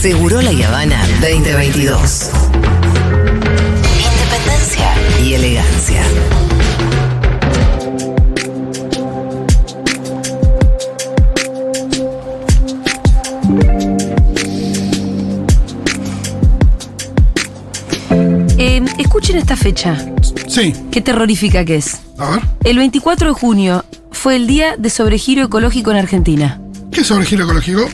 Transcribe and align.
Seguro 0.00 0.42
La 0.42 0.50
Habana 0.50 1.04
2022. 1.20 2.30
Independencia 3.98 4.94
y 5.24 5.34
elegancia. 5.34 6.02
Eh, 18.58 18.84
escuchen 18.98 19.38
esta 19.38 19.56
fecha. 19.56 19.96
Sí. 20.46 20.74
Qué 20.92 21.00
terrorífica 21.00 21.64
que 21.64 21.76
es. 21.76 22.00
A 22.18 22.30
ver. 22.30 22.40
El 22.64 22.78
24 22.78 23.28
de 23.28 23.32
junio 23.32 23.84
fue 24.12 24.36
el 24.36 24.46
día 24.46 24.76
de 24.76 24.90
sobregiro 24.90 25.44
ecológico 25.44 25.90
en 25.90 25.96
Argentina. 25.96 26.60
¿Qué 26.92 27.02
sobregiro 27.02 27.44
ecológico? 27.44 27.88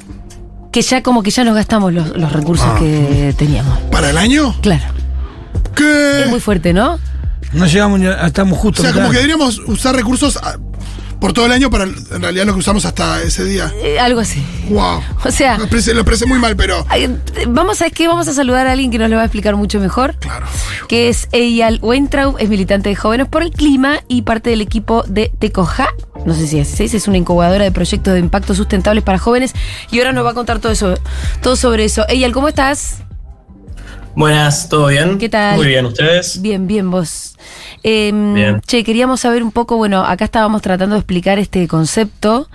Que 0.72 0.82
ya 0.82 1.02
como 1.02 1.22
que 1.22 1.30
ya 1.30 1.44
nos 1.44 1.54
gastamos 1.54 1.92
los, 1.92 2.16
los 2.16 2.32
recursos 2.32 2.66
Ah. 2.68 2.76
que 2.78 3.34
teníamos. 3.36 3.78
¿Para 3.90 4.10
el 4.10 4.16
año? 4.18 4.54
Claro. 4.62 4.84
¿Qué? 5.76 6.22
Es 6.22 6.30
muy 6.30 6.40
fuerte, 6.40 6.72
¿no? 6.72 6.98
No 7.52 7.66
llegamos, 7.66 8.00
ni 8.00 8.06
a- 8.06 8.26
estamos 8.26 8.58
O 8.58 8.62
justo. 8.62 8.82
sea, 8.82 8.90
acá. 8.90 9.00
como 9.00 9.10
que 9.10 9.16
deberíamos 9.18 9.58
usar 9.66 9.94
recursos 9.94 10.38
ah, 10.42 10.56
por 11.20 11.34
todo 11.34 11.44
el 11.46 11.52
año 11.52 11.68
para 11.70 11.84
en 11.84 12.22
realidad 12.22 12.46
lo 12.46 12.54
que 12.54 12.60
usamos 12.60 12.84
hasta 12.86 13.22
ese 13.22 13.44
día. 13.44 13.70
Eh, 13.82 14.00
algo 14.00 14.20
así. 14.20 14.42
Wow. 14.70 15.02
O 15.24 15.30
sea- 15.30 15.58
Lo 15.58 15.64
expresé, 15.64 15.92
lo 15.92 16.00
expresé 16.00 16.24
muy 16.26 16.38
mal, 16.38 16.56
pero. 16.56 16.86
Vamos 17.48 17.82
a 17.82 17.90
qué, 17.90 18.08
vamos 18.08 18.26
a 18.28 18.32
saludar 18.32 18.66
a 18.66 18.72
alguien 18.72 18.90
que 18.90 18.96
nos 18.98 19.10
lo 19.10 19.16
va 19.16 19.22
a 19.22 19.26
explicar 19.26 19.54
mucho 19.56 19.78
mejor. 19.78 20.14
Claro. 20.20 20.46
Que 20.88 21.10
es 21.10 21.28
Eyal 21.32 21.78
Weintraub, 21.82 22.36
es 22.38 22.48
militante 22.48 22.88
de 22.88 22.96
Jóvenes 22.96 23.28
por 23.28 23.42
el 23.42 23.50
Clima 23.50 24.00
y 24.08 24.22
parte 24.22 24.48
del 24.50 24.62
equipo 24.62 25.04
de 25.06 25.30
Tecoja. 25.38 25.88
No 26.24 26.34
sé 26.34 26.46
si 26.46 26.58
es, 26.58 26.80
es 26.80 27.08
una 27.08 27.18
incubadora 27.18 27.64
de 27.64 27.72
proyectos 27.72 28.14
de 28.14 28.20
impacto 28.20 28.54
sustentables 28.54 29.02
para 29.02 29.18
jóvenes. 29.18 29.52
Y 29.90 29.98
ahora 29.98 30.12
nos 30.12 30.24
va 30.24 30.30
a 30.30 30.34
contar 30.34 30.60
todo 30.60 30.72
eso, 30.72 30.94
todo 31.40 31.56
sobre 31.56 31.84
eso. 31.84 32.06
Eyal, 32.08 32.32
¿cómo 32.32 32.48
estás? 32.48 33.02
Buenas, 34.14 34.68
¿todo 34.68 34.88
bien? 34.88 35.18
¿Qué 35.18 35.28
tal? 35.28 35.56
Muy 35.56 35.66
bien, 35.66 35.86
¿ustedes? 35.86 36.40
Bien, 36.42 36.66
bien, 36.66 36.90
vos. 36.90 37.34
Em, 37.82 38.34
Bien. 38.34 38.60
Che, 38.60 38.84
queríamos 38.84 39.20
saber 39.20 39.42
un 39.42 39.52
poco, 39.52 39.76
bueno, 39.76 40.04
acá 40.04 40.26
estábamos 40.26 40.60
tratando 40.60 40.94
de 40.94 41.00
explicar 41.00 41.38
este 41.38 41.66
concepto 41.66 42.48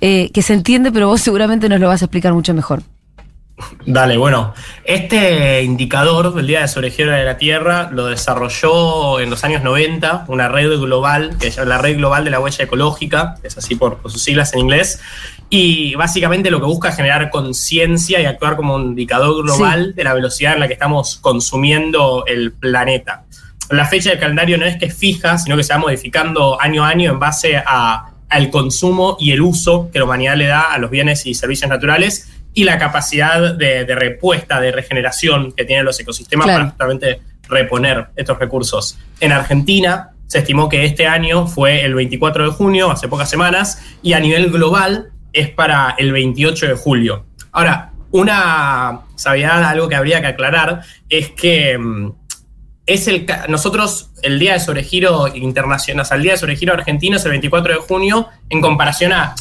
eh, 0.00 0.30
que 0.32 0.42
se 0.42 0.54
entiende, 0.54 0.92
pero 0.92 1.08
vos 1.08 1.20
seguramente 1.20 1.68
nos 1.68 1.80
lo 1.80 1.88
vas 1.88 2.02
a 2.02 2.04
explicar 2.04 2.32
mucho 2.32 2.54
mejor. 2.54 2.82
Dale, 3.86 4.16
bueno, 4.16 4.54
este 4.84 5.62
indicador 5.62 6.34
del 6.34 6.46
Día 6.46 6.60
de 6.60 6.68
Sobregiro 6.68 7.12
de 7.12 7.24
la 7.24 7.36
Tierra 7.36 7.90
lo 7.92 8.06
desarrolló 8.06 9.20
en 9.20 9.30
los 9.30 9.42
años 9.44 9.62
90 9.62 10.26
una 10.28 10.48
red 10.48 10.70
global, 10.78 11.36
que 11.38 11.50
se 11.50 11.58
llama 11.58 11.70
la 11.70 11.78
Red 11.78 11.96
Global 11.96 12.24
de 12.24 12.30
la 12.30 12.40
Huella 12.40 12.64
Ecológica, 12.64 13.36
que 13.40 13.48
es 13.48 13.58
así 13.58 13.74
por, 13.74 13.98
por 13.98 14.10
sus 14.10 14.22
siglas 14.22 14.52
en 14.52 14.60
inglés, 14.60 15.00
y 15.48 15.94
básicamente 15.96 16.50
lo 16.50 16.60
que 16.60 16.66
busca 16.66 16.90
es 16.90 16.96
generar 16.96 17.28
conciencia 17.30 18.20
y 18.20 18.26
actuar 18.26 18.56
como 18.56 18.76
un 18.76 18.82
indicador 18.90 19.42
global 19.42 19.94
de 19.94 20.04
la 20.04 20.14
velocidad 20.14 20.54
en 20.54 20.60
la 20.60 20.68
que 20.68 20.74
estamos 20.74 21.16
consumiendo 21.16 22.24
el 22.26 22.52
planeta. 22.52 23.24
La 23.70 23.84
fecha 23.84 24.10
del 24.10 24.18
calendario 24.18 24.58
no 24.58 24.64
es 24.64 24.76
que 24.76 24.86
es 24.86 24.96
fija, 24.96 25.38
sino 25.38 25.56
que 25.56 25.64
se 25.64 25.72
va 25.72 25.80
modificando 25.80 26.60
año 26.60 26.84
a 26.84 26.88
año 26.88 27.10
en 27.10 27.18
base 27.18 27.56
a, 27.56 28.10
al 28.28 28.50
consumo 28.50 29.16
y 29.18 29.32
el 29.32 29.42
uso 29.42 29.90
que 29.92 29.98
la 29.98 30.04
humanidad 30.04 30.36
le 30.36 30.46
da 30.46 30.72
a 30.72 30.78
los 30.78 30.90
bienes 30.90 31.26
y 31.26 31.34
servicios 31.34 31.68
naturales 31.68 32.29
y 32.54 32.64
la 32.64 32.78
capacidad 32.78 33.54
de, 33.54 33.84
de 33.84 33.94
respuesta, 33.94 34.60
de 34.60 34.72
regeneración 34.72 35.52
que 35.52 35.64
tienen 35.64 35.84
los 35.84 35.98
ecosistemas 36.00 36.46
Claro. 36.46 36.58
para 36.58 36.70
justamente 36.70 37.20
reponer 37.48 38.08
estos 38.16 38.38
recursos. 38.38 38.98
En 39.20 39.32
Argentina 39.32 40.10
se 40.26 40.38
estimó 40.38 40.68
que 40.68 40.84
este 40.84 41.06
año 41.06 41.46
fue 41.46 41.84
el 41.84 41.94
24 41.94 42.44
de 42.44 42.50
junio, 42.50 42.90
hace 42.90 43.08
pocas 43.08 43.28
semanas, 43.28 43.82
y 44.02 44.12
a 44.12 44.20
nivel 44.20 44.50
global 44.50 45.10
es 45.32 45.50
para 45.50 45.94
el 45.98 46.12
28 46.12 46.68
de 46.68 46.74
julio. 46.74 47.26
Ahora, 47.52 47.92
una 48.12 49.00
sabiedad, 49.16 49.62
algo 49.64 49.88
que 49.88 49.96
habría 49.96 50.20
que 50.20 50.28
aclarar, 50.28 50.82
es 51.08 51.30
que 51.30 51.76
mm, 51.78 52.12
es 52.86 53.06
el 53.08 53.26
nosotros 53.48 54.10
el 54.22 54.38
día 54.38 54.54
de 54.54 54.60
sobregiro 54.60 55.28
internacional, 55.34 56.02
o 56.02 56.04
sea, 56.04 56.16
el 56.16 56.22
día 56.24 56.32
de 56.32 56.38
sobregiro 56.38 56.72
argentino 56.74 57.16
es 57.16 57.24
el 57.24 57.30
24 57.30 57.74
de 57.74 57.80
junio 57.80 58.28
en 58.48 58.60
comparación 58.60 59.12
a 59.12 59.34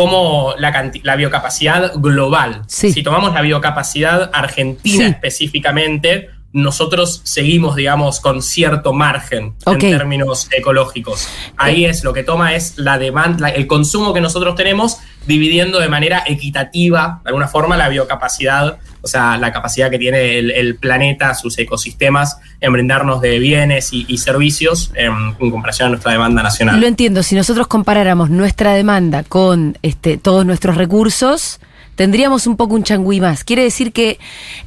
cómo 0.00 0.54
la, 0.58 0.90
la 1.02 1.16
biocapacidad 1.16 1.92
global. 1.96 2.62
Sí. 2.68 2.90
Si 2.92 3.02
tomamos 3.02 3.34
la 3.34 3.42
biocapacidad 3.42 4.30
argentina 4.32 5.04
Sí. 5.06 5.10
específicamente, 5.10 6.30
nosotros 6.52 7.20
seguimos, 7.24 7.76
digamos, 7.76 8.18
con 8.20 8.42
cierto 8.42 8.92
margen 8.94 9.54
en 9.66 9.78
términos 9.78 10.48
ecológicos. 10.50 11.28
Ahí 11.56 11.84
es 11.84 12.02
lo 12.02 12.12
que 12.14 12.22
toma 12.24 12.54
es 12.54 12.78
la 12.78 12.98
demanda, 12.98 13.50
el 13.50 13.66
consumo 13.66 14.14
que 14.14 14.20
nosotros 14.22 14.54
tenemos, 14.54 14.96
dividiendo 15.30 15.78
de 15.78 15.88
manera 15.88 16.22
equitativa, 16.26 17.20
de 17.24 17.28
alguna 17.28 17.48
forma, 17.48 17.76
la 17.76 17.88
biocapacidad, 17.88 18.78
o 19.00 19.06
sea, 19.06 19.38
la 19.38 19.52
capacidad 19.52 19.88
que 19.88 19.98
tiene 19.98 20.38
el, 20.38 20.50
el 20.50 20.76
planeta, 20.76 21.34
sus 21.34 21.58
ecosistemas, 21.58 22.38
en 22.60 22.72
brindarnos 22.72 23.20
de 23.22 23.38
bienes 23.38 23.92
y, 23.92 24.04
y 24.08 24.18
servicios 24.18 24.92
en 24.94 25.34
comparación 25.34 25.86
a 25.86 25.90
nuestra 25.90 26.12
demanda 26.12 26.42
nacional. 26.42 26.80
Lo 26.80 26.86
entiendo, 26.86 27.22
si 27.22 27.34
nosotros 27.34 27.66
comparáramos 27.68 28.28
nuestra 28.28 28.74
demanda 28.74 29.22
con 29.22 29.78
este, 29.82 30.18
todos 30.18 30.44
nuestros 30.44 30.76
recursos, 30.76 31.60
tendríamos 31.94 32.46
un 32.46 32.56
poco 32.56 32.74
un 32.74 32.82
changüí 32.82 33.20
más. 33.20 33.44
Quiere 33.44 33.62
decir 33.62 33.92
que 33.92 34.18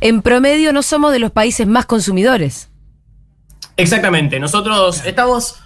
en 0.02 0.22
promedio 0.22 0.72
no 0.72 0.81
somos 0.81 1.12
de 1.12 1.19
los 1.19 1.31
países 1.31 1.68
más 1.68 1.85
consumidores. 1.85 2.69
Exactamente, 3.75 4.40
nosotros 4.40 5.03
estamos 5.06 5.62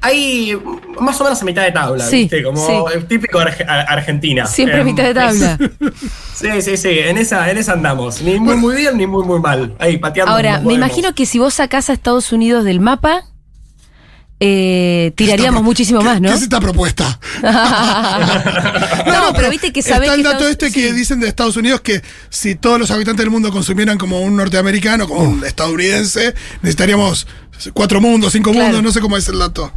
ahí 0.00 0.56
más 1.00 1.20
o 1.20 1.24
menos 1.24 1.40
a 1.40 1.44
mitad 1.44 1.62
de 1.62 1.72
tabla, 1.72 2.04
Sí, 2.06 2.16
¿viste? 2.22 2.42
Como 2.42 2.64
sí. 2.66 2.72
el 2.94 3.06
típico 3.06 3.38
arge- 3.38 3.64
Argentina. 3.66 4.46
Siempre 4.46 4.76
a 4.78 4.80
Em, 4.80 4.86
mitad 4.86 5.04
de 5.04 5.14
tabla. 5.14 5.58
Sí, 6.34 6.48
sí, 6.62 6.76
sí, 6.78 6.88
en 6.88 7.18
esa, 7.18 7.50
en 7.50 7.58
esa 7.58 7.72
andamos. 7.74 8.22
Ni 8.22 8.40
muy, 8.40 8.56
muy 8.56 8.74
bien 8.76 8.96
ni 8.96 9.06
muy, 9.06 9.24
muy 9.24 9.40
mal. 9.40 9.74
Ahí, 9.78 9.98
pateando. 9.98 10.32
Ahora, 10.32 10.60
me 10.60 10.72
imagino 10.72 11.14
que 11.14 11.26
si 11.26 11.38
vos 11.38 11.52
sacás 11.54 11.90
a 11.90 11.92
Estados 11.92 12.32
Unidos 12.32 12.64
del 12.64 12.80
mapa, 12.80 13.24
eh, 14.42 15.12
tiraríamos 15.16 15.62
muchísimo 15.62 15.98
¿qué- 16.00 16.04
más, 16.06 16.20
¿no? 16.22 16.30
¿Qué 16.30 16.34
es 16.36 16.42
esta 16.42 16.60
propuesta? 16.60 17.20
no, 17.42 19.32
pero 19.34 19.50
viste 19.50 19.72
que 19.72 19.82
sabés 19.82 20.08
Está 20.08 20.14
el 20.14 20.22
dato 20.22 20.48
Estados- 20.48 20.50
este 20.52 20.70
que 20.72 20.88
sí. 20.88 20.94
dicen 20.94 21.20
de 21.20 21.28
Estados 21.28 21.56
Unidos 21.56 21.80
que 21.82 22.00
si 22.30 22.54
todos 22.54 22.78
los 22.78 22.90
habitantes 22.90 23.22
del 23.22 23.30
mundo 23.30 23.50
consumieran 23.50 23.98
como 23.98 24.20
un 24.20 24.36
norteamericano, 24.36 25.06
como 25.08 25.20
un 25.20 25.44
estadounidense, 25.44 26.34
necesitaríamos 26.62 27.26
cuatro 27.74 28.00
mundos, 28.00 28.32
cinco 28.32 28.50
Claro. 28.52 28.66
mundos, 28.66 28.82
no 28.82 28.92
sé 28.92 29.00
cómo 29.00 29.16
es 29.18 29.28
el 29.28 29.38
dato. 29.38 29.72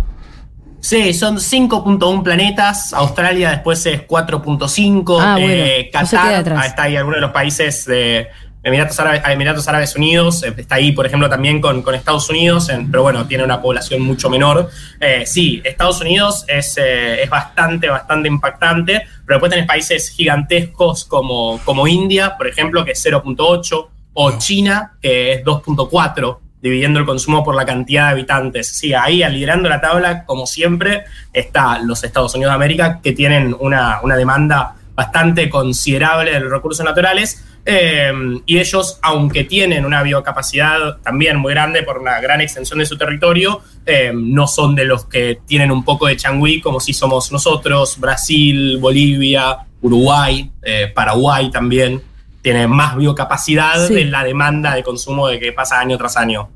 Sí, 0.84 1.14
son 1.14 1.38
5.1 1.40 2.24
planetas. 2.24 2.94
Australia 2.94 3.52
después 3.52 3.86
es 3.86 4.02
4.5. 4.06 5.18
Ah, 5.22 5.34
bueno, 5.40 5.48
eh, 5.54 5.90
Qatar, 5.92 6.10
ah, 6.60 6.66
está 6.66 6.84
ahí 6.84 6.98
alguno 6.98 7.16
de 7.16 7.22
los 7.22 7.32
países 7.32 7.86
de 7.86 8.28
Emiratos 8.62 9.00
Árabes, 9.00 9.22
Emiratos 9.30 9.66
Árabes 9.70 9.96
Unidos. 9.96 10.44
eh, 10.44 10.54
Está 10.58 10.76
ahí, 10.76 10.92
por 10.92 11.06
ejemplo, 11.06 11.30
también 11.30 11.62
con, 11.62 11.82
con 11.84 11.96
Estados 11.96 12.30
Unidos, 12.30 12.68
en- 12.68 12.92
pero 12.92 13.02
bueno, 13.04 13.26
tiene 13.26 13.46
una 13.46 13.62
población 13.62 14.02
mucho 14.02 14.30
menor. 14.30 14.70
Eh, 15.00 15.24
sí, 15.26 15.62
Estados 15.64 16.02
Unidos 16.02 16.44
es, 16.50 16.78
eh, 16.78 17.24
es 17.24 17.30
bastante, 17.30 17.88
bastante 17.88 18.28
impactante, 18.28 19.04
pero 19.26 19.38
después 19.38 19.50
tenés 19.52 19.66
países 19.68 20.10
gigantescos 20.10 21.06
como, 21.06 21.62
como 21.64 21.88
India, 21.88 22.36
por 22.38 22.48
ejemplo, 22.48 22.84
que 22.84 22.92
es 22.92 23.00
0.8, 23.06 23.88
o 24.16 24.38
China, 24.38 24.94
que 25.02 25.32
es 25.34 25.44
2.4 25.46 26.40
dividiendo 26.64 26.98
el 27.00 27.06
consumo 27.06 27.44
por 27.44 27.56
la 27.56 27.66
cantidad 27.66 28.06
de 28.06 28.12
habitantes. 28.14 28.70
Sí, 28.70 28.94
ahí 28.94 29.18
liderando 29.30 29.68
la 29.68 29.82
tabla, 29.82 30.24
como 30.26 30.48
siempre, 30.48 31.04
está 31.34 31.78
los 31.80 32.04
Estados 32.06 32.34
Unidos 32.36 32.52
de 32.52 32.56
América, 32.56 33.02
que 33.04 33.12
tienen 33.12 33.54
una, 33.60 34.00
una 34.02 34.16
demanda 34.16 34.76
bastante 34.96 35.50
considerable 35.50 36.32
de 36.32 36.40
los 36.40 36.52
recursos 36.52 36.86
naturales. 36.86 37.44
eh, 37.66 38.12
y 38.46 38.60
ellos, 38.60 39.00
aunque 39.02 39.44
tienen 39.46 39.86
una 39.86 40.04
biocapacidad 40.04 40.98
también 41.02 41.38
muy 41.38 41.54
grande 41.54 41.84
por 41.84 41.98
una 41.98 42.20
gran 42.20 42.42
extensión 42.42 42.80
de 42.80 42.86
su 42.86 42.98
territorio, 42.98 43.62
eh, 43.86 44.12
no 44.14 44.48
son 44.48 44.76
de 44.76 44.86
los 44.86 45.06
que 45.06 45.40
tienen 45.46 45.72
un 45.72 45.84
poco 45.84 46.08
de 46.08 46.16
changüí 46.18 46.62
como 46.62 46.80
si 46.80 46.94
somos 46.94 47.32
nosotros, 47.32 48.00
Brasil, 48.00 48.78
Bolivia, 48.80 49.58
Uruguay, 49.82 50.50
eh, 50.62 50.92
Paraguay 50.94 51.52
también. 51.52 52.02
Tiene 52.44 52.68
más 52.68 52.96
biocapacidad 52.96 53.88
Sí. 53.88 53.96
de 53.96 54.06
la 54.06 54.24
demanda 54.24 54.76
de 54.76 54.84
consumo 54.84 55.28
de 55.28 55.40
que 55.40 55.52
pasa 55.52 55.80
año 55.80 55.98
tras 55.98 56.16
año. 56.18 56.50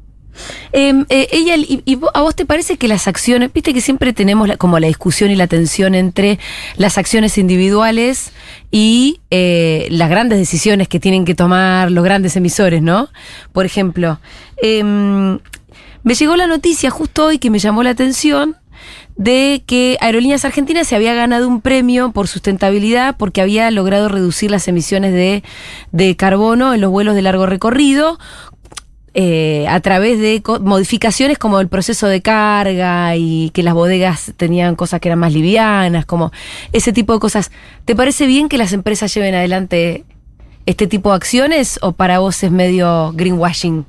Eh, 0.71 0.93
eh, 1.09 1.27
ella, 1.31 1.55
y, 1.55 1.81
y 1.83 1.97
¿A 2.13 2.21
vos 2.21 2.35
te 2.35 2.45
parece 2.45 2.77
que 2.77 2.87
las 2.87 3.07
acciones, 3.07 3.51
viste 3.51 3.73
que 3.73 3.81
siempre 3.81 4.13
tenemos 4.13 4.47
la- 4.47 4.57
como 4.57 4.77
la 4.77 4.85
discusión 4.85 5.31
y 5.31 5.35
la 5.35 5.47
tensión 5.47 5.95
entre 5.95 6.37
las 6.75 6.99
acciones 6.99 7.39
individuales 7.39 8.31
y 8.69 9.19
eh, 9.31 9.87
las 9.89 10.11
grandes 10.11 10.37
decisiones 10.37 10.87
que 10.89 10.99
tienen 10.99 11.25
que 11.25 11.33
tomar 11.33 11.89
los 11.89 12.03
grandes 12.03 12.35
emisores, 12.35 12.83
¿no? 12.83 13.09
Por 13.51 13.65
ejemplo, 13.65 14.19
em, 14.61 15.39
me 16.03 16.13
llegó 16.13 16.35
la 16.35 16.45
noticia 16.45 16.91
justo 16.91 17.25
hoy 17.25 17.39
que 17.39 17.49
me 17.49 17.57
llamó 17.57 17.81
la 17.81 17.89
atención 17.91 18.55
de 19.17 19.63
que 19.65 19.97
Aerolíneas 19.99 20.45
Argentinas 20.45 20.87
se 20.87 20.95
había 20.95 21.13
ganado 21.13 21.47
un 21.47 21.61
premio 21.61 22.11
por 22.11 22.27
sustentabilidad 22.27 23.17
porque 23.17 23.41
había 23.41 23.69
logrado 23.71 24.09
reducir 24.09 24.51
las 24.51 24.67
emisiones 24.67 25.13
de, 25.13 25.43
de 25.91 26.15
carbono 26.15 26.73
en 26.73 26.81
los 26.81 26.91
vuelos 26.91 27.15
de 27.15 27.23
largo 27.23 27.45
recorrido 27.45 28.19
eh, 29.19 29.65
a 29.67 29.79
través 29.79 30.19
de 30.19 30.43
modificaciones 30.61 31.39
como 31.39 31.59
el 31.59 31.69
proceso 31.69 32.07
de 32.07 32.21
carga 32.21 33.15
y 33.15 33.49
que 33.49 33.63
las 33.63 33.73
bodegas 33.73 34.33
tenían 34.37 34.75
cosas 34.75 34.99
que 34.99 35.07
eran 35.09 35.17
más 35.17 35.33
livianas, 35.33 36.05
como 36.05 36.31
ese 36.71 36.93
tipo 36.93 37.13
de 37.13 37.19
cosas. 37.19 37.49
¿Te 37.85 37.95
parece 37.95 38.27
bien 38.27 38.47
que 38.47 38.59
las 38.59 38.73
empresas 38.73 39.11
lleven 39.11 39.33
adelante 39.33 40.05
este 40.67 40.85
tipo 40.85 41.09
de 41.09 41.15
acciones 41.15 41.79
o 41.81 41.93
para 41.93 42.19
vos 42.19 42.43
es 42.43 42.51
medio 42.51 43.11
greenwashing? 43.15 43.85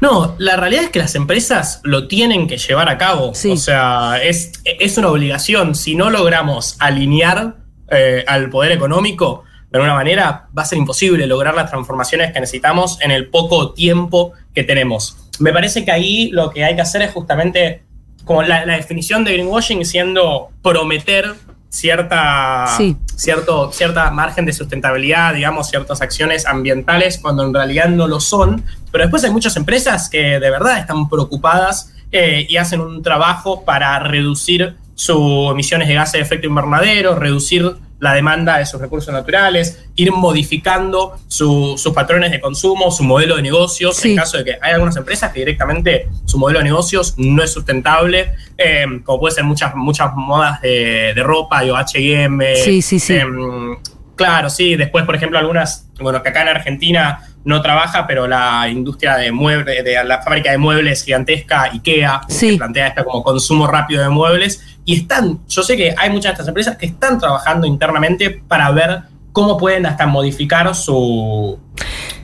No, 0.00 0.34
la 0.38 0.56
realidad 0.56 0.84
es 0.84 0.90
que 0.90 0.98
las 0.98 1.14
empresas 1.14 1.80
lo 1.84 2.08
tienen 2.08 2.46
que 2.46 2.58
llevar 2.58 2.88
a 2.88 2.98
cabo. 2.98 3.34
Sí. 3.34 3.50
O 3.50 3.56
sea, 3.56 4.18
es, 4.22 4.52
es 4.64 4.98
una 4.98 5.08
obligación. 5.08 5.74
Si 5.74 5.94
no 5.94 6.10
logramos 6.10 6.76
alinear 6.78 7.56
eh, 7.90 8.24
al 8.26 8.50
poder 8.50 8.72
económico, 8.72 9.44
de 9.70 9.78
alguna 9.78 9.94
manera 9.94 10.48
va 10.56 10.62
a 10.62 10.64
ser 10.64 10.78
imposible 10.78 11.26
lograr 11.26 11.54
las 11.54 11.70
transformaciones 11.70 12.32
que 12.32 12.40
necesitamos 12.40 13.00
en 13.02 13.10
el 13.10 13.28
poco 13.28 13.72
tiempo 13.72 14.32
que 14.54 14.64
tenemos. 14.64 15.16
Me 15.38 15.52
parece 15.52 15.84
que 15.84 15.92
ahí 15.92 16.30
lo 16.30 16.50
que 16.50 16.64
hay 16.64 16.74
que 16.74 16.82
hacer 16.82 17.02
es 17.02 17.12
justamente 17.12 17.84
como 18.24 18.42
la, 18.42 18.66
la 18.66 18.76
definición 18.76 19.24
de 19.24 19.32
greenwashing 19.32 19.84
siendo 19.84 20.50
prometer 20.62 21.34
cierta, 21.70 22.66
Sí. 22.76 22.96
Cierto, 23.20 23.70
cierta 23.70 24.10
margen 24.10 24.46
de 24.46 24.52
sustentabilidad, 24.52 25.34
digamos, 25.34 25.68
ciertas 25.68 26.00
acciones 26.00 26.46
ambientales 26.46 27.18
cuando 27.18 27.44
en 27.44 27.52
realidad 27.52 27.88
no 27.88 28.08
lo 28.08 28.18
son. 28.18 28.64
Pero 28.90 29.04
después 29.04 29.22
hay 29.24 29.30
muchas 29.30 29.56
empresas 29.56 30.08
que 30.08 30.40
de 30.40 30.50
verdad 30.50 30.78
están 30.78 31.08
preocupadas 31.08 31.92
eh, 32.12 32.46
y 32.48 32.56
hacen 32.56 32.80
un 32.80 33.02
trabajo 33.02 33.64
para 33.64 33.98
reducir 33.98 34.76
sus 34.94 35.50
emisiones 35.50 35.88
de 35.88 35.94
gases 35.94 36.14
de 36.14 36.20
efecto 36.20 36.46
invernadero, 36.46 37.14
reducir 37.14 37.76
la 38.00 38.14
demanda 38.14 38.58
de 38.58 38.66
sus 38.66 38.80
recursos 38.80 39.12
naturales, 39.12 39.84
ir 39.94 40.10
modificando 40.12 41.16
su- 41.28 41.74
sus 41.76 41.92
patrones 41.92 42.30
de 42.30 42.40
consumo, 42.40 42.90
su 42.90 43.04
modelo 43.04 43.36
de 43.36 43.42
negocios, 43.42 43.96
Sí. 43.96 44.12
en 44.12 44.16
caso 44.16 44.38
de 44.38 44.44
que 44.44 44.58
hay 44.60 44.72
algunas 44.72 44.96
empresas 44.96 45.32
que 45.32 45.40
directamente 45.40 46.08
su 46.24 46.38
modelo 46.38 46.58
de 46.60 46.64
negocios 46.64 47.14
no 47.18 47.42
es 47.42 47.52
sustentable, 47.52 48.32
eh, 48.56 48.86
como 49.04 49.20
puede 49.20 49.34
ser 49.34 49.44
muchas, 49.44 49.74
muchas 49.74 50.14
modas 50.14 50.60
de, 50.62 51.12
de 51.14 51.22
ropa, 51.22 51.62
de 51.62 51.70
H&M, 51.76 52.56
Sí, 52.56 52.80
sí, 52.82 52.98
sí. 52.98 53.16
Em, 53.16 53.76
claro, 54.16 54.48
sí. 54.50 54.76
Después, 54.76 55.04
por 55.04 55.14
ejemplo, 55.14 55.38
algunas, 55.38 55.89
bueno, 56.02 56.22
que 56.22 56.28
acá 56.30 56.42
en 56.42 56.48
Argentina 56.48 57.22
no 57.44 57.62
trabaja, 57.62 58.06
pero 58.06 58.26
la 58.26 58.68
industria 58.68 59.16
de 59.16 59.32
muebles, 59.32 59.82
de 59.84 60.04
la 60.04 60.20
fábrica 60.22 60.50
de 60.50 60.58
muebles 60.58 61.04
gigantesca, 61.04 61.62
IKEA, 61.72 62.20
Sí. 62.28 62.50
que 62.52 62.56
plantea 62.58 62.88
esto 62.88 63.04
como 63.04 63.22
consumo 63.22 63.66
rápido 63.66 64.02
de 64.02 64.08
muebles. 64.10 64.62
Y 64.84 64.96
están, 64.96 65.40
yo 65.48 65.62
sé 65.62 65.76
que 65.76 65.94
hay 65.96 66.10
muchas 66.10 66.30
de 66.30 66.32
estas 66.32 66.48
empresas 66.48 66.76
que 66.76 66.86
están 66.86 67.18
trabajando 67.18 67.66
internamente 67.66 68.42
para 68.48 68.70
ver 68.72 69.02
cómo 69.32 69.56
pueden 69.56 69.86
hasta 69.86 70.06
modificar 70.06 70.74
su. 70.74 71.58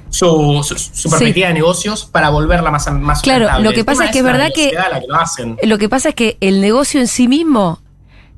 Su, 0.09 0.63
su- 0.67 0.79
su 0.79 1.11
perspectiva 1.11 1.49
de 1.49 1.55
negocios 1.55 2.07
para 2.07 2.31
volverla 2.31 2.71
más, 2.71 2.91
más 2.91 3.21
Claro, 3.21 3.49
lo 3.61 3.73
que 3.73 3.85
pasa 3.85 4.07
es 4.07 4.13
que 4.13 4.19
es 4.19 4.25
verdad 4.25 4.49
que- 4.55 4.71
que 4.71 5.07
lo 5.09 5.17
hacen. 5.17 5.59
Lo 5.63 5.77
que 5.77 5.89
pasa 5.91 6.11
es 6.11 6.15
que 6.15 6.39
el 6.41 6.61
negocio 6.63 7.01
en 7.01 7.07
sí 7.09 7.29
mismo 7.29 7.81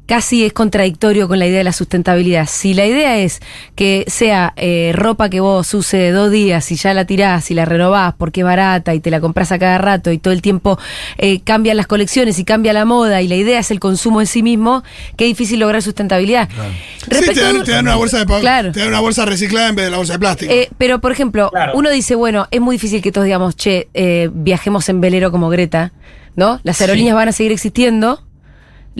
casi 0.08 0.44
es 0.46 0.54
contradictorio 0.54 1.28
con 1.28 1.38
la 1.38 1.46
idea 1.46 1.58
de 1.58 1.64
la 1.64 1.72
sustentabilidad. 1.74 2.48
Si 2.50 2.72
la 2.72 2.86
idea 2.86 3.18
es 3.18 3.40
que 3.76 4.04
sea 4.08 4.54
eh, 4.56 4.92
ropa 4.94 5.28
que 5.28 5.40
vos 5.40 5.72
use 5.74 6.10
dos 6.12 6.30
días 6.30 6.72
y 6.72 6.76
ya 6.76 6.94
la 6.94 7.04
tirás 7.04 7.50
y 7.50 7.54
la 7.54 7.66
renovás 7.66 8.14
porque 8.16 8.40
es 8.40 8.44
barata 8.44 8.94
y 8.94 9.00
te 9.00 9.10
la 9.10 9.20
compras 9.20 9.52
a 9.52 9.58
cada 9.58 9.76
rato 9.76 10.10
y 10.10 10.16
todo 10.16 10.32
el 10.32 10.40
tiempo 10.40 10.78
eh, 11.18 11.40
cambian 11.42 11.76
las 11.76 11.86
colecciones 11.86 12.38
y 12.38 12.44
cambia 12.46 12.72
la 12.72 12.86
moda 12.86 13.20
y 13.20 13.28
la 13.28 13.34
idea 13.36 13.58
es 13.60 13.70
el 13.70 13.80
consumo 13.80 14.22
en 14.22 14.26
sí 14.26 14.42
mismo, 14.42 14.82
qué 15.16 15.26
difícil 15.26 15.60
lograr 15.60 15.82
sustentabilidad. 15.82 16.48
Sí, 16.48 17.04
Respecto 17.10 17.34
te 17.34 17.40
dan, 17.42 17.56
a- 17.60 17.64
te 17.64 17.72
dan 17.72 17.84
una 17.86 17.96
bolsa 17.96 18.24
de 18.24 18.40
Claro. 18.40 18.72
te 18.72 18.80
dan 18.80 18.88
una 18.88 19.00
bolsa 19.00 19.26
reciclada 19.26 19.68
en 19.68 19.76
vez 19.76 19.84
de 19.84 19.90
la 19.90 19.98
bolsa 19.98 20.14
de 20.14 20.18
plástico. 20.20 20.52
Eh, 20.52 20.70
pero, 20.78 21.00
por 21.02 21.12
ejemplo, 21.12 21.50
Claro. 21.50 21.72
uno 21.74 21.90
dice, 21.90 22.14
bueno, 22.14 22.48
es 22.50 22.60
muy 22.62 22.76
difícil 22.76 23.02
que 23.02 23.12
todos 23.12 23.26
digamos, 23.26 23.56
che, 23.56 23.88
eh, 23.92 24.30
viajemos 24.32 24.88
en 24.88 25.02
velero 25.02 25.30
como 25.30 25.50
Greta, 25.50 25.92
¿no? 26.34 26.60
Las 26.62 26.78
Sí. 26.78 26.84
aerolíneas 26.84 27.14
van 27.14 27.28
a 27.28 27.32
seguir 27.32 27.52
existiendo, 27.52 28.22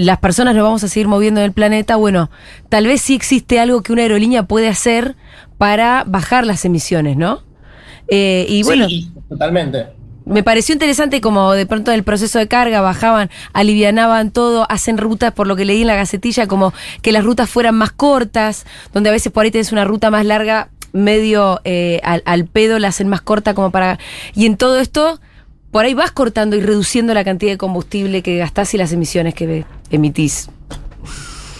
las 0.04 0.18
personas 0.18 0.54
nos 0.54 0.62
vamos 0.64 0.84
a 0.84 0.88
seguir 0.88 1.08
moviendo 1.08 1.40
en 1.40 1.46
el 1.46 1.52
planeta. 1.52 1.96
Bueno, 1.96 2.30
tal 2.68 2.86
vez 2.86 3.02
sí 3.02 3.14
existe 3.14 3.58
algo 3.58 3.82
que 3.82 3.92
una 3.92 4.02
aerolínea 4.02 4.44
puede 4.44 4.68
hacer 4.68 5.16
para 5.58 6.04
bajar 6.06 6.46
las 6.46 6.64
emisiones, 6.64 7.16
¿no? 7.16 7.42
Eh, 8.08 8.46
y 8.48 8.62
bueno, 8.62 8.88
Sí, 8.88 9.10
totalmente. 9.28 9.86
me 10.24 10.42
pareció 10.44 10.72
interesante 10.72 11.20
como 11.20 11.52
de 11.52 11.66
pronto 11.66 11.90
el 11.90 12.04
proceso 12.04 12.38
de 12.38 12.46
carga 12.46 12.80
bajaban, 12.80 13.28
alivianaban 13.52 14.30
todo, 14.30 14.66
hacen 14.70 14.98
rutas, 14.98 15.32
por 15.32 15.46
lo 15.48 15.56
que 15.56 15.64
leí 15.64 15.80
en 15.80 15.88
la 15.88 15.96
gacetilla, 15.96 16.46
como 16.46 16.72
que 17.02 17.10
las 17.12 17.24
rutas 17.24 17.50
fueran 17.50 17.74
más 17.74 17.90
cortas, 17.90 18.66
donde 18.94 19.08
a 19.10 19.12
veces 19.12 19.32
por 19.32 19.44
ahí 19.44 19.50
tenés 19.50 19.72
una 19.72 19.84
ruta 19.84 20.10
más 20.12 20.24
larga, 20.24 20.68
medio 20.92 21.60
eh, 21.64 22.00
al, 22.04 22.22
al 22.24 22.46
pedo, 22.46 22.78
la 22.78 22.88
hacen 22.88 23.08
más 23.08 23.20
corta 23.20 23.52
como 23.52 23.70
para... 23.72 23.98
Y 24.34 24.46
en 24.46 24.56
todo 24.56 24.78
esto, 24.78 25.20
por 25.70 25.84
ahí 25.84 25.92
vas 25.92 26.12
cortando 26.12 26.56
y 26.56 26.60
reduciendo 26.60 27.12
la 27.14 27.24
cantidad 27.24 27.52
de 27.52 27.58
combustible 27.58 28.22
que 28.22 28.38
gastás 28.38 28.72
y 28.74 28.78
las 28.78 28.92
emisiones 28.92 29.34
que 29.34 29.66
emitís. 29.96 30.50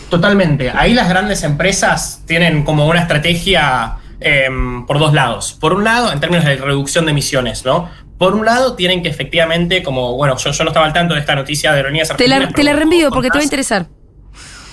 Totalmente. 0.08 0.70
Ahí 0.70 0.94
las 0.94 1.08
grandes 1.08 1.42
empresas 1.42 2.22
tienen 2.26 2.64
como 2.64 2.86
una 2.86 3.00
estrategia 3.00 3.96
em, 4.20 4.86
por 4.86 4.98
dos 4.98 5.12
lados. 5.12 5.52
Por 5.60 5.74
un 5.74 5.84
lado, 5.84 6.12
en 6.12 6.20
términos 6.20 6.44
de 6.44 6.56
reducción 6.56 7.04
de 7.04 7.12
emisiones, 7.12 7.64
¿no? 7.64 7.90
Por 8.16 8.34
un 8.34 8.44
lado, 8.44 8.74
tienen 8.74 9.02
que 9.02 9.08
efectivamente, 9.08 9.82
como, 9.82 10.16
bueno, 10.16 10.36
yo, 10.38 10.50
yo 10.50 10.64
no 10.64 10.70
estaba 10.70 10.86
al 10.86 10.92
tanto 10.92 11.14
de 11.14 11.20
esta 11.20 11.36
noticia 11.36 11.70
de 11.70 11.76
aerolíneas 11.76 12.08
Te 12.16 12.26
la, 12.26 12.36
argentinas, 12.36 12.56
te 12.56 12.64
la 12.64 12.72
reenvío 12.72 13.10
porque 13.10 13.30
te 13.30 13.38
va 13.38 13.42
a 13.42 13.44
interesar. 13.44 13.86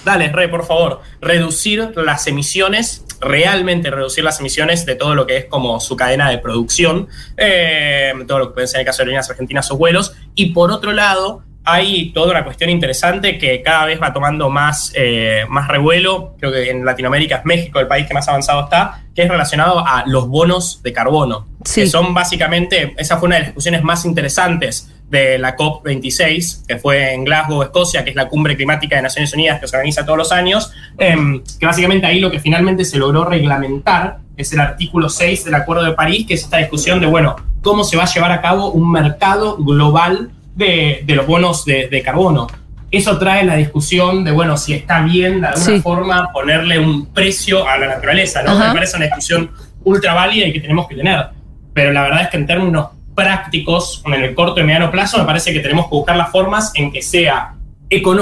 Dale, 0.06 0.31
Re, 0.31 0.48
por 0.48 0.66
favor. 0.66 1.02
Reducir 1.19 1.92
las 1.96 2.28
emisiones, 2.28 3.04
realmente 3.19 3.90
reducir 3.90 4.24
las 4.24 4.40
emisiones 4.40 4.86
de 4.86 4.96
todo 4.96 5.16
lo 5.16 5.25
que 5.25 5.38
es 5.38 5.46
como 5.46 5.80
su 5.80 5.96
cadena 5.96 6.30
de 6.30 6.38
producción, 6.38 7.07
eh, 7.38 8.13
todo 8.28 8.40
lo 8.40 8.48
que 8.50 8.54
pueden 8.54 8.68
ser 8.68 8.78
en 8.78 8.81
el 8.81 8.86
caso 8.86 8.98
de 8.98 9.02
aerolíneas 9.04 9.30
argentinas 9.30 9.72
o 9.72 9.78
vuelos. 9.78 10.13
Y 10.36 10.54
por 10.54 10.72
otro 10.72 10.92
lado, 10.92 11.44
hay 11.66 12.12
toda 12.12 12.32
una 12.32 12.44
cuestión 12.44 12.70
interesante 12.70 13.38
que 13.38 13.62
cada 13.62 13.86
vez 13.86 14.02
va 14.02 14.14
tomando 14.14 14.50
más, 14.50 14.92
eh, 14.96 15.46
más 15.50 15.68
revuelo. 15.68 16.36
Creo 16.40 16.52
que 16.52 16.70
en 16.70 16.86
Latinoamérica 16.86 17.38
es 17.38 17.46
México 17.46 17.80
el 17.80 17.88
país 17.88 18.08
que 18.08 18.14
más 18.14 18.28
avanzado 18.28 18.64
está, 18.66 19.04
que 19.16 19.24
es 19.24 19.30
relacionado 19.30 19.86
a 19.86 20.04
los 20.06 20.28
bonos 20.28 20.82
de 20.84 20.94
carbono. 20.94 21.48
Sí. 21.64 21.82
Que 21.82 21.88
son 21.88 22.14
básicamente, 22.14 22.94
esa 22.98 23.18
fue 23.18 23.28
una 23.28 23.36
de 23.36 23.42
las 23.42 23.50
discusiones 23.50 23.84
más 23.84 24.06
interesantes 24.06 24.92
de 25.10 25.38
la 25.38 25.56
COP26, 25.56 26.66
que 26.68 26.78
fue 26.78 27.14
en 27.14 27.24
Glasgow, 27.24 27.64
Escocia, 27.64 28.04
que 28.04 28.12
es 28.12 28.16
la 28.16 28.28
cumbre 28.28 28.56
climática 28.56 28.96
de 28.96 29.02
Naciones 29.02 29.34
Unidas 29.34 29.60
que 29.60 29.68
se 29.68 29.76
organiza 29.76 30.06
todos 30.06 30.18
los 30.18 30.32
años, 30.32 30.72
em, 30.98 31.44
que 31.60 31.66
básicamente 31.66 32.06
ahí 32.06 32.20
lo 32.20 32.32
que 32.32 32.40
finalmente 32.40 32.86
se 32.86 32.98
logró 32.98 33.26
reglamentar 33.26 34.20
es 34.38 34.52
el 34.54 34.60
artículo 34.60 35.10
6 35.10 35.46
del 35.46 35.56
Acuerdo 35.56 35.84
de 35.84 35.94
París, 35.94 36.26
que 36.28 36.34
es 36.34 36.44
esta 36.44 36.58
discusión 36.58 37.00
de, 37.00 37.06
bueno, 37.06 37.36
cómo 37.62 37.84
se 37.84 37.98
va 37.98 38.04
a 38.04 38.14
llevar 38.14 38.32
a 38.32 38.42
cabo 38.42 38.72
un 38.72 38.92
mercado 38.92 39.58
global 39.58 40.32
de, 40.56 41.04
de 41.06 41.16
los 41.16 41.28
bonos 41.28 41.66
de, 41.66 41.88
de 41.88 42.02
carbono. 42.02 42.48
Eso 42.92 43.18
trae 43.18 43.44
la 43.44 43.56
discusión 43.56 44.24
de, 44.24 44.31
bueno, 44.31 44.56
si 44.57 44.74
está 44.74 45.02
bien 45.02 45.42
de 45.42 45.48
alguna 45.48 45.66
Sí. 45.66 45.80
forma 45.81 46.31
ponerle 46.31 46.80
un 46.80 47.07
precio 47.07 47.68
a 47.68 47.78
la 47.78 47.88
naturaleza, 47.88 48.42
¿no? 48.44 48.52
Ajá. 48.52 48.68
Me 48.69 48.74
parece 48.75 48.96
una 48.98 49.06
discusión 49.07 49.52
ultra 49.84 50.13
válida 50.13 50.48
y 50.48 50.54
que 50.54 50.62
tenemos 50.62 50.88
que 50.88 50.96
tener. 50.96 51.28
Pero 51.74 51.92
la 51.92 52.04
verdad 52.04 52.21
es 52.21 52.30
que 52.30 52.38
en 52.38 52.47
términos 52.47 52.88
prácticos, 53.14 54.02
en 54.06 54.14
el 54.14 54.33
corto 54.35 54.59
y 54.59 54.64
mediano 54.64 54.92
plazo, 54.92 55.18
me 55.18 55.26
parece 55.26 55.52
que 55.52 55.59
tenemos 55.59 55.85
que 55.88 55.95
buscar 55.95 56.16
las 56.16 56.31
formas 56.31 56.71
en 56.76 56.92
que 56.92 57.02
sea 57.02 57.54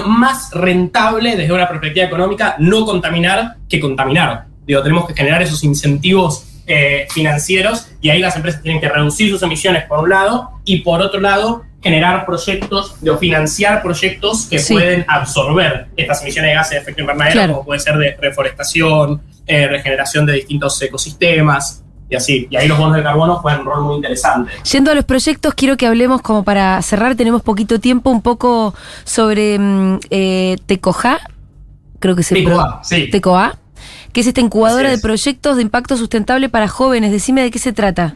más 0.06 0.52
rentable 0.52 1.36
desde 1.36 1.54
una 1.54 1.68
perspectiva 1.68 2.06
económica 2.06 2.56
no 2.60 2.86
contaminar 2.86 3.56
que 3.70 3.80
contaminar. 3.80 4.46
Digo, 4.66 4.82
tenemos 4.82 5.08
que 5.08 5.14
generar 5.14 5.42
esos 5.42 5.64
incentivos 5.64 6.46
eh, 6.68 7.08
financieros 7.12 7.88
y 8.02 8.10
ahí 8.10 8.20
las 8.20 8.36
empresas 8.36 8.62
tienen 8.62 8.80
que 8.80 8.90
reducir 8.90 9.30
sus 9.30 9.42
emisiones 9.44 9.84
por 9.86 10.00
un 10.00 10.10
lado 10.10 10.52
y 10.64 10.80
por 10.80 11.02
otro 11.02 11.20
lado 11.20 11.64
generar 11.82 12.26
proyectos 12.26 12.96
o 13.06 13.18
financiar 13.18 13.82
proyectos 13.82 14.46
que 14.50 14.58
Sí. 14.60 14.74
pueden 14.74 15.06
absorber 15.10 15.88
estas 15.98 16.22
emisiones 16.22 16.52
de 16.52 16.56
gases 16.56 16.72
de 16.72 16.78
efecto 16.78 17.02
invernadero, 17.02 17.34
Claro. 17.34 17.54
como 17.54 17.66
puede 17.66 17.80
ser 17.82 17.98
de 17.98 18.16
reforestación, 18.22 19.22
eh, 19.46 19.68
regeneración 19.68 20.26
de 20.26 20.34
distintos 20.34 20.82
ecosistemas 20.82 21.84
y 22.10 22.16
así. 22.16 22.48
Y 22.50 22.56
ahí 22.56 22.70
los 22.70 22.78
bonos 22.78 22.96
de 22.96 23.04
carbono 23.04 23.36
juegan 23.36 23.62
un 23.62 23.66
rol 23.66 23.82
muy 23.84 23.96
interesante. 23.98 24.52
Yendo 24.72 24.92
a 24.92 24.96
los 24.96 25.04
proyectos, 25.04 25.54
quiero 25.56 25.76
que 25.76 25.86
hablemos 25.86 26.22
como 26.22 26.44
para 26.46 26.82
cerrar, 26.82 27.16
tenemos 27.16 27.42
poquito 27.42 27.80
tiempo, 27.82 28.10
un 28.10 28.22
poco 28.22 28.74
sobre 29.04 29.60
mm, 29.60 30.00
eh, 30.10 30.58
Tecoja, 30.66 31.20
creo 32.00 32.16
que 32.16 32.24
se 32.24 32.36
Tecoa, 32.36 32.80
sí. 32.84 33.10
Tecoa, 33.10 33.58
que 34.14 34.22
es 34.22 34.28
esta 34.28 34.42
incubadora 34.42 34.90
de 34.90 35.00
proyectos 35.00 35.56
de 35.58 35.64
impacto 35.64 35.98
sustentable 35.98 36.48
para 36.50 36.68
jóvenes. 36.68 37.12
Decime 37.12 37.42
de 37.42 37.52
qué 37.52 37.60
se 37.60 37.74
trata. 37.74 38.16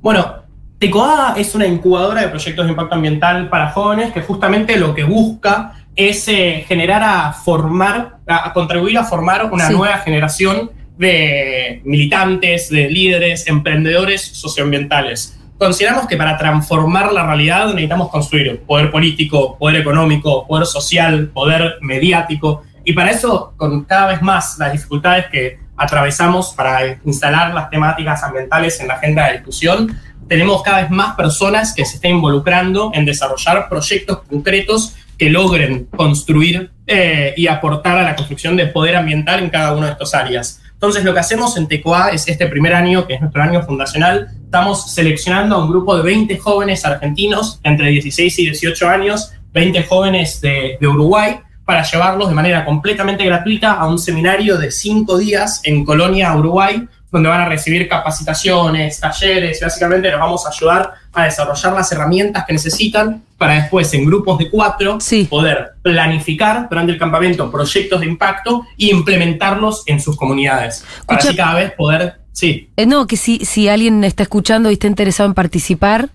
Bueno, 0.00 0.34
Tecoa 0.78 1.34
es 1.36 1.54
una 1.54 1.66
incubadora 1.66 2.22
de 2.22 2.28
proyectos 2.28 2.64
de 2.66 2.70
impacto 2.70 2.94
ambiental 2.94 3.48
para 3.48 3.70
jóvenes 3.70 4.12
que 4.12 4.20
justamente 4.20 4.76
lo 4.76 4.94
que 4.94 5.04
busca 5.04 5.74
es 5.94 6.26
eh, 6.28 6.64
generar 6.66 7.02
a 7.02 7.32
formar, 7.32 8.18
a, 8.26 8.48
a 8.48 8.52
contribuir 8.52 8.98
a 8.98 9.04
formar 9.04 9.50
una 9.52 9.68
Sí. 9.68 9.74
nueva 9.74 9.98
generación 9.98 10.70
de 10.98 11.80
militantes, 11.84 12.68
de 12.68 12.90
líderes, 12.90 13.46
emprendedores 13.46 14.20
socioambientales. 14.22 15.38
Consideramos 15.58 16.06
que 16.06 16.16
para 16.16 16.36
transformar 16.36 17.12
la 17.12 17.24
realidad 17.26 17.66
necesitamos 17.68 18.08
construir 18.10 18.60
poder 18.62 18.90
político, 18.90 19.56
poder 19.58 19.80
económico, 19.80 20.46
poder 20.46 20.66
social, 20.66 21.28
poder 21.28 21.76
mediático. 21.80 22.62
Y 22.84 22.92
para 22.92 23.10
eso, 23.10 23.54
con 23.56 23.84
cada 23.84 24.08
vez 24.08 24.22
más 24.22 24.58
las 24.58 24.72
dificultades 24.72 25.26
que 25.30 25.58
atravesamos 25.76 26.52
para 26.54 26.98
instalar 27.04 27.54
las 27.54 27.70
temáticas 27.70 28.22
ambientales 28.22 28.80
en 28.80 28.88
la 28.88 28.94
agenda 28.94 29.26
de 29.26 29.34
discusión, 29.34 29.98
tenemos 30.28 30.62
cada 30.62 30.82
vez 30.82 30.90
más 30.90 31.14
personas 31.14 31.74
que 31.74 31.84
se 31.84 31.96
están 31.96 32.12
involucrando 32.12 32.90
en 32.94 33.04
desarrollar 33.04 33.68
proyectos 33.68 34.22
concretos 34.28 34.94
que 35.18 35.30
logren 35.30 35.84
construir 35.84 36.70
eh, 36.86 37.34
y 37.36 37.46
aportar 37.46 37.98
a 37.98 38.02
la 38.02 38.16
construcción 38.16 38.56
de 38.56 38.66
poder 38.66 38.96
ambiental 38.96 39.40
en 39.40 39.50
cada 39.50 39.72
una 39.72 39.86
de 39.86 39.92
estas 39.92 40.14
áreas. 40.14 40.62
Entonces, 40.72 41.04
lo 41.04 41.14
que 41.14 41.20
hacemos 41.20 41.56
en 41.56 41.68
TECOA 41.68 42.10
es 42.10 42.26
este 42.26 42.46
primer 42.46 42.74
año, 42.74 43.06
que 43.06 43.14
es 43.14 43.20
nuestro 43.20 43.42
año 43.42 43.62
fundacional, 43.62 44.28
estamos 44.44 44.92
seleccionando 44.92 45.56
a 45.56 45.64
un 45.64 45.70
grupo 45.70 45.96
de 45.96 46.02
20 46.02 46.38
jóvenes 46.38 46.84
argentinos 46.84 47.60
entre 47.62 47.90
16 47.90 48.38
y 48.40 48.44
18 48.46 48.88
años, 48.88 49.32
20 49.52 49.84
jóvenes 49.84 50.40
de 50.40 50.78
Uruguay, 50.80 51.38
para 51.64 51.82
llevarlos 51.84 52.28
de 52.28 52.34
manera 52.34 52.64
completamente 52.64 53.24
gratuita 53.24 53.72
a 53.74 53.86
un 53.86 53.98
seminario 53.98 54.58
de 54.58 54.70
cinco 54.70 55.18
días 55.18 55.60
en 55.64 55.84
Colonia, 55.84 56.34
Uruguay, 56.36 56.86
donde 57.10 57.28
van 57.28 57.42
a 57.42 57.44
recibir 57.48 57.88
capacitaciones, 57.88 58.98
talleres, 59.00 59.60
y 59.60 59.64
básicamente 59.64 60.08
les 60.10 60.18
vamos 60.18 60.46
a 60.46 60.48
ayudar 60.48 60.94
a 61.12 61.24
desarrollar 61.24 61.72
las 61.74 61.92
herramientas 61.92 62.44
que 62.46 62.54
necesitan 62.54 63.22
para 63.36 63.54
después 63.54 63.92
en 63.92 64.06
grupos 64.06 64.38
de 64.38 64.48
cuatro 64.50 64.98
Sí. 65.00 65.26
poder 65.28 65.72
planificar 65.82 66.68
durante 66.70 66.92
el 66.92 66.98
campamento 66.98 67.50
proyectos 67.50 68.00
de 68.00 68.06
impacto 68.06 68.62
e 68.78 68.86
implementarlos 68.86 69.82
en 69.86 70.00
sus 70.00 70.16
comunidades. 70.16 70.84
Para 71.06 71.18
Escucha- 71.18 71.28
así 71.28 71.36
cada 71.36 71.54
vez 71.56 71.72
poder, 71.72 72.14
sí, 72.32 72.70
Eh, 72.76 72.86
no, 72.86 73.06
que 73.06 73.16
si, 73.18 73.44
si 73.44 73.68
alguien 73.68 74.02
está 74.04 74.22
escuchando 74.22 74.70
y 74.70 74.74
está 74.74 74.86
interesado 74.86 75.28
en 75.28 75.34
participar, 75.34 76.08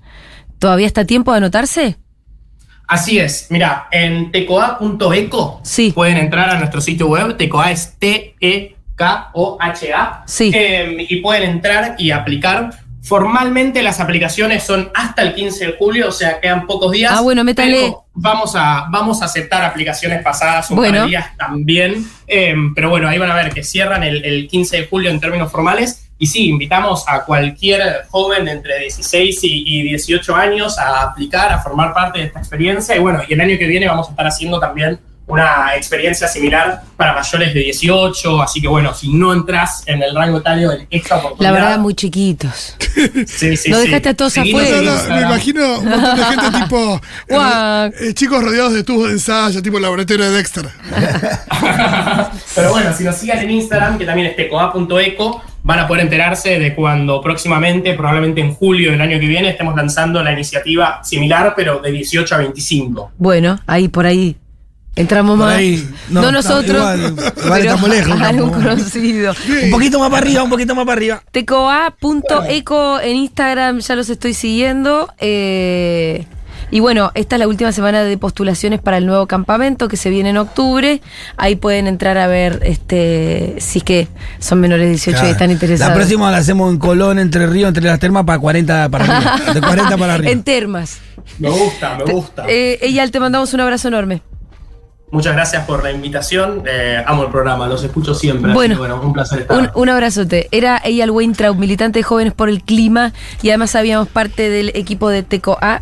¿todavía 0.57 0.87
está 0.87 1.01
a 1.01 1.05
tiempo 1.05 1.31
de 1.31 1.37
anotarse? 1.37 1.97
Así 2.87 3.19
es, 3.19 3.47
mira, 3.49 3.87
en 3.91 4.31
tecoa.eco 4.31 5.59
Sí. 5.63 5.91
pueden 5.93 6.17
entrar 6.17 6.49
a 6.49 6.57
nuestro 6.57 6.79
sitio 6.79 7.07
web, 7.07 7.35
tecoa 7.35 7.69
es 7.71 7.95
T-E-K-O-H-A, 8.97 10.23
Sí. 10.25 10.51
eh, 10.53 11.05
y 11.09 11.17
pueden 11.17 11.49
entrar 11.49 11.95
y 11.97 12.11
aplicar. 12.11 12.71
Formalmente 13.03 13.83
las 13.83 13.99
aplicaciones 14.01 14.63
son 14.63 14.89
hasta 14.93 15.21
el 15.21 15.33
15 15.33 15.65
de 15.67 15.75
julio, 15.77 16.09
o 16.09 16.11
sea, 16.11 16.41
quedan 16.41 16.65
pocos 16.67 16.91
días. 16.91 17.13
Ah, 17.15 17.21
bueno, 17.21 17.43
métale. 17.45 17.93
Vamos 18.13 18.53
a, 18.55 18.87
vamos 18.89 19.21
a 19.21 19.25
aceptar 19.25 19.63
aplicaciones 19.63 20.21
pasadas 20.23 20.69
un 20.71 20.77
Bueno. 20.77 20.93
par 20.93 21.01
de 21.03 21.07
días 21.09 21.37
también, 21.37 22.05
eh, 22.27 22.53
pero 22.75 22.89
bueno, 22.89 23.07
ahí 23.07 23.17
van 23.17 23.31
a 23.31 23.35
ver 23.35 23.53
que 23.53 23.63
cierran 23.63 24.03
el, 24.03 24.25
el 24.25 24.47
15 24.49 24.77
de 24.77 24.87
julio 24.87 25.09
en 25.09 25.19
términos 25.21 25.49
formales. 25.51 26.06
Y 26.19 26.25
sí, 26.27 26.47
invitamos 26.47 27.03
a 27.07 27.23
cualquier 27.23 28.05
joven 28.09 28.45
de 28.45 28.51
entre 28.51 28.79
16 28.79 29.39
y, 29.43 29.63
y 29.65 29.83
18 29.83 30.35
años 30.35 30.77
a 30.79 31.03
aplicar, 31.03 31.51
a 31.53 31.59
formar 31.59 31.93
parte 31.93 32.19
de 32.19 32.25
esta 32.25 32.39
experiencia. 32.39 32.95
Y 32.95 32.99
bueno, 32.99 33.21
y 33.27 33.33
el 33.33 33.41
año 33.41 33.57
que 33.57 33.67
viene 33.67 33.87
vamos 33.87 34.07
a 34.07 34.11
estar 34.11 34.25
haciendo 34.27 34.59
también 34.59 34.99
una 35.27 35.75
experiencia 35.75 36.25
similar 36.27 36.81
para 36.95 37.13
mayores 37.13 37.53
de 37.53 37.59
18. 37.59 38.41
Así 38.41 38.61
que 38.61 38.67
bueno, 38.67 38.93
si 38.93 39.13
no 39.13 39.33
entras 39.33 39.83
en 39.85 40.01
el 40.01 40.15
rango 40.15 40.37
etario 40.39 40.69
de 40.69 40.87
esta 40.89 41.15
La 41.15 41.21
oportunidad. 41.21 41.53
verdad, 41.53 41.79
muy 41.79 41.93
chiquitos. 41.93 42.75
sí, 42.79 43.27
sí, 43.27 43.57
sí. 43.57 43.71
dejaste 43.71 44.09
a 44.09 44.13
todos 44.15 44.37
afuera. 44.37 44.81
No, 44.81 44.93
en 44.99 45.09
no, 45.09 45.15
me 45.15 45.21
imagino 45.21 45.79
un 45.79 45.89
montón 45.89 46.15
de 46.17 46.23
gente 46.23 46.57
tipo. 46.63 47.01
eh, 47.27 47.91
eh, 48.01 48.13
chicos 48.13 48.43
rodeados 48.43 48.73
de 48.73 48.83
tubos 48.83 49.07
de 49.07 49.13
ensayo, 49.13 49.61
tipo 49.61 49.77
el 49.77 49.83
laboratorio 49.83 50.25
de 50.25 50.31
Dexter. 50.31 50.69
Pero 52.55 52.71
bueno, 52.71 52.93
si 52.97 53.03
nos 53.03 53.17
siguen 53.17 53.39
en 53.39 53.51
Instagram, 53.51 53.97
que 53.97 54.05
también 54.05 54.29
es 54.29 54.35
tecoa.eco, 54.35 55.43
van 55.67 55.79
a 55.79 55.87
poder 55.87 56.03
enterarse 56.03 56.57
de 56.57 56.73
cuando 56.73 57.21
próximamente, 57.21 57.93
probablemente 57.93 58.39
en 58.39 58.53
julio 58.53 58.91
del 58.91 59.01
año 59.01 59.19
que 59.19 59.27
viene, 59.27 59.49
estemos 59.49 59.75
lanzando 59.75 60.23
la 60.23 60.31
iniciativa 60.31 61.03
similar, 61.03 61.53
pero 61.57 61.79
de 61.79 61.91
18 61.91 62.33
a 62.35 62.37
25. 62.37 63.11
Bueno, 63.17 63.59
ahí 63.67 63.89
por 63.89 64.05
ahí 64.05 64.37
entramos 64.95 65.37
Por 65.37 65.45
más. 65.45 65.57
ahí, 65.57 65.87
no, 66.09 66.21
no, 66.21 66.31
nosotros. 66.31 66.77
igual, 66.97 67.15
igual 67.43 67.61
estamos 67.61 67.89
lejos, 67.89 68.21
Algún 68.21 68.49
conocido. 68.49 69.35
Un 69.65 69.69
poquito 69.69 69.99
más 69.99 70.09
para 70.09 70.25
arriba, 70.25 70.43
un 70.43 70.49
poquito 70.49 70.73
más 70.73 70.85
para 70.85 70.97
arriba. 70.97 71.21
Tecoa.eco 71.31 72.99
en 73.01 73.15
Instagram, 73.17 73.79
ya 73.79 73.95
los 73.95 74.09
estoy 74.09 74.33
siguiendo. 74.33 75.09
eh, 75.19 76.25
y 76.71 76.79
bueno, 76.79 77.11
esta 77.15 77.35
es 77.35 77.39
la 77.39 77.47
última 77.47 77.71
semana 77.71 78.03
de 78.03 78.17
postulaciones 78.17 78.81
para 78.81 78.97
el 78.97 79.05
nuevo 79.05 79.25
campamento 79.27 79.87
que 79.87 79.97
se 79.97 80.09
viene 80.09 80.29
en 80.31 80.37
octubre. 80.37 81.01
Ahí 81.37 81.55
pueden 81.55 81.87
entrar 81.87 82.17
a 82.17 82.27
ver 82.27 82.59
este 82.63 83.55
si 83.59 83.79
es 83.79 83.83
que 83.83 84.07
son 84.39 84.59
menores 84.59 84.85
de 84.85 84.89
18 84.91 85.25
y 85.25 85.29
están 85.29 85.51
interesados. 85.51 85.91
La 85.91 85.95
próxima 85.95 86.29
la 86.31 86.37
hacemos 86.37 86.71
en 86.71 86.79
Colón, 86.79 87.19
Entre 87.19 87.47
Ríos, 87.47 87.69
entre 87.69 87.83
las 87.85 87.99
termas, 87.99 88.25
para 88.25 88.39
40 88.39 88.89
para 88.89 89.03
arriba. 89.05 89.37
De 89.53 89.61
40 89.61 89.97
para 89.97 90.13
arriba. 90.15 90.31
en 90.31 90.43
termas. 90.43 90.99
Me 91.39 91.49
gusta, 91.49 91.97
me 91.97 92.11
gusta. 92.11 92.45
Eh, 92.47 92.79
Eyal, 92.81 93.11
te 93.11 93.19
mandamos 93.19 93.53
un 93.53 93.61
abrazo 93.61 93.87
enorme. 93.87 94.21
Muchas 95.09 95.33
gracias 95.35 95.63
por 95.65 95.83
la 95.83 95.91
invitación. 95.91 96.63
Eh, 96.67 97.01
amo 97.07 97.23
el 97.23 97.31
programa, 97.31 97.65
los 97.67 97.81
escucho 97.81 98.13
siempre. 98.13 98.51
así 98.51 98.55
Bueno. 98.55 98.75
que, 98.75 98.79
bueno 98.79 99.01
un 99.01 99.13
placer 99.13 99.39
estar. 99.39 99.57
Un, 99.57 99.69
un 99.73 99.87
abrazote. 99.89 100.49
Era 100.51 100.81
Eyal 100.83 101.11
Weintraub, 101.11 101.55
militante 101.57 101.99
de 101.99 102.03
Jóvenes 102.03 102.33
por 102.33 102.49
el 102.49 102.61
Clima 102.61 103.13
y 103.41 103.47
además 103.49 103.73
habíamos 103.77 104.09
parte 104.09 104.49
del 104.49 104.69
equipo 104.75 105.07
de 105.07 105.23
TECOA. 105.23 105.75